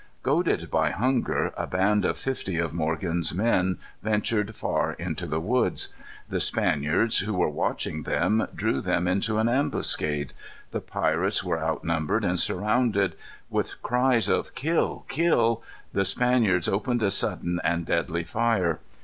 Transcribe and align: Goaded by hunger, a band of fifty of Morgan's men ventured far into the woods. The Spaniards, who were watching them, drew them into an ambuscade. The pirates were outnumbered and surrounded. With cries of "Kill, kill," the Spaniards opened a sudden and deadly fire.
Goaded 0.23 0.71
by 0.71 0.89
hunger, 0.89 1.53
a 1.55 1.67
band 1.67 2.05
of 2.05 2.17
fifty 2.17 2.57
of 2.57 2.73
Morgan's 2.73 3.35
men 3.35 3.77
ventured 4.01 4.55
far 4.55 4.93
into 4.93 5.27
the 5.27 5.39
woods. 5.39 5.93
The 6.27 6.39
Spaniards, 6.39 7.19
who 7.19 7.35
were 7.35 7.51
watching 7.51 8.01
them, 8.01 8.47
drew 8.55 8.81
them 8.81 9.07
into 9.07 9.37
an 9.37 9.47
ambuscade. 9.47 10.33
The 10.71 10.81
pirates 10.81 11.43
were 11.43 11.61
outnumbered 11.61 12.25
and 12.25 12.39
surrounded. 12.39 13.15
With 13.51 13.79
cries 13.83 14.27
of 14.27 14.55
"Kill, 14.55 15.05
kill," 15.07 15.61
the 15.93 16.03
Spaniards 16.03 16.67
opened 16.67 17.03
a 17.03 17.11
sudden 17.11 17.61
and 17.63 17.85
deadly 17.85 18.23
fire. 18.23 18.79